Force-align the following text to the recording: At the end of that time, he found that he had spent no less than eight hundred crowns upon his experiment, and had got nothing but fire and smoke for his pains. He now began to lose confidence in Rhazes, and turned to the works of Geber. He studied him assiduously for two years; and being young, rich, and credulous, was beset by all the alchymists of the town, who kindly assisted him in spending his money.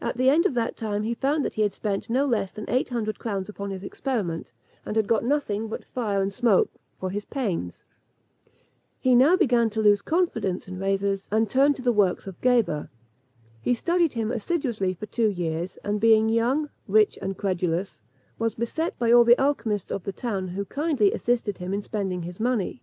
At 0.00 0.16
the 0.16 0.30
end 0.30 0.46
of 0.46 0.54
that 0.54 0.76
time, 0.76 1.02
he 1.02 1.12
found 1.12 1.44
that 1.44 1.54
he 1.54 1.62
had 1.62 1.72
spent 1.72 2.08
no 2.08 2.24
less 2.24 2.52
than 2.52 2.70
eight 2.70 2.90
hundred 2.90 3.18
crowns 3.18 3.48
upon 3.48 3.70
his 3.72 3.82
experiment, 3.82 4.52
and 4.84 4.94
had 4.94 5.08
got 5.08 5.24
nothing 5.24 5.66
but 5.66 5.84
fire 5.84 6.22
and 6.22 6.32
smoke 6.32 6.70
for 7.00 7.10
his 7.10 7.24
pains. 7.24 7.82
He 9.00 9.16
now 9.16 9.36
began 9.36 9.68
to 9.70 9.82
lose 9.82 10.02
confidence 10.02 10.68
in 10.68 10.78
Rhazes, 10.78 11.26
and 11.32 11.50
turned 11.50 11.74
to 11.74 11.82
the 11.82 11.90
works 11.90 12.28
of 12.28 12.40
Geber. 12.42 12.90
He 13.60 13.74
studied 13.74 14.12
him 14.12 14.30
assiduously 14.30 14.94
for 14.94 15.06
two 15.06 15.26
years; 15.30 15.78
and 15.78 16.00
being 16.00 16.28
young, 16.28 16.70
rich, 16.86 17.18
and 17.20 17.36
credulous, 17.36 18.00
was 18.38 18.54
beset 18.54 18.96
by 19.00 19.10
all 19.10 19.24
the 19.24 19.34
alchymists 19.40 19.90
of 19.90 20.04
the 20.04 20.12
town, 20.12 20.46
who 20.46 20.64
kindly 20.64 21.12
assisted 21.12 21.58
him 21.58 21.74
in 21.74 21.82
spending 21.82 22.22
his 22.22 22.38
money. 22.38 22.82